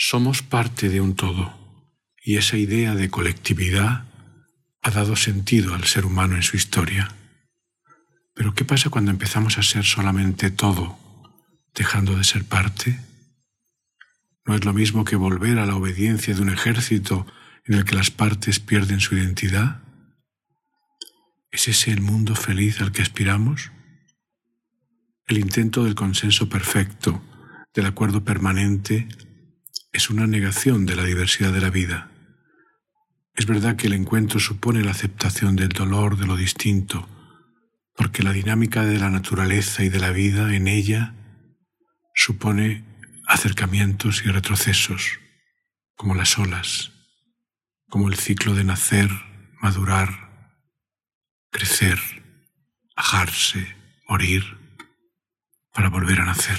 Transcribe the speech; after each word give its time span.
Somos 0.00 0.42
parte 0.42 0.88
de 0.90 1.00
un 1.00 1.16
todo 1.16 1.52
y 2.22 2.36
esa 2.36 2.56
idea 2.56 2.94
de 2.94 3.10
colectividad 3.10 4.04
ha 4.80 4.90
dado 4.92 5.16
sentido 5.16 5.74
al 5.74 5.82
ser 5.86 6.06
humano 6.06 6.36
en 6.36 6.44
su 6.44 6.56
historia. 6.56 7.12
Pero 8.32 8.54
¿qué 8.54 8.64
pasa 8.64 8.90
cuando 8.90 9.10
empezamos 9.10 9.58
a 9.58 9.64
ser 9.64 9.84
solamente 9.84 10.52
todo, 10.52 10.96
dejando 11.74 12.16
de 12.16 12.22
ser 12.22 12.44
parte? 12.44 13.00
¿No 14.46 14.54
es 14.54 14.64
lo 14.64 14.72
mismo 14.72 15.04
que 15.04 15.16
volver 15.16 15.58
a 15.58 15.66
la 15.66 15.74
obediencia 15.74 16.32
de 16.32 16.42
un 16.42 16.50
ejército 16.50 17.26
en 17.64 17.74
el 17.74 17.84
que 17.84 17.96
las 17.96 18.12
partes 18.12 18.60
pierden 18.60 19.00
su 19.00 19.16
identidad? 19.16 19.82
¿Es 21.50 21.66
ese 21.66 21.90
el 21.90 22.02
mundo 22.02 22.36
feliz 22.36 22.80
al 22.80 22.92
que 22.92 23.02
aspiramos? 23.02 23.72
El 25.26 25.38
intento 25.38 25.82
del 25.82 25.96
consenso 25.96 26.48
perfecto, 26.48 27.20
del 27.74 27.86
acuerdo 27.86 28.22
permanente, 28.22 29.08
es 29.98 30.10
una 30.10 30.28
negación 30.28 30.86
de 30.86 30.94
la 30.94 31.02
diversidad 31.02 31.52
de 31.52 31.60
la 31.60 31.70
vida. 31.70 32.08
Es 33.34 33.46
verdad 33.46 33.74
que 33.74 33.88
el 33.88 33.94
encuentro 33.94 34.38
supone 34.38 34.84
la 34.84 34.92
aceptación 34.92 35.56
del 35.56 35.70
dolor 35.70 36.16
de 36.16 36.24
lo 36.24 36.36
distinto, 36.36 37.08
porque 37.96 38.22
la 38.22 38.30
dinámica 38.30 38.84
de 38.84 39.00
la 39.00 39.10
naturaleza 39.10 39.82
y 39.82 39.88
de 39.88 39.98
la 39.98 40.12
vida 40.12 40.54
en 40.54 40.68
ella 40.68 41.16
supone 42.14 42.84
acercamientos 43.26 44.22
y 44.24 44.28
retrocesos, 44.28 45.18
como 45.96 46.14
las 46.14 46.38
olas, 46.38 46.92
como 47.88 48.08
el 48.08 48.14
ciclo 48.14 48.54
de 48.54 48.62
nacer, 48.62 49.10
madurar, 49.60 50.54
crecer, 51.50 51.98
ajarse, 52.94 53.74
morir, 54.08 54.44
para 55.74 55.88
volver 55.88 56.20
a 56.20 56.26
nacer. 56.26 56.58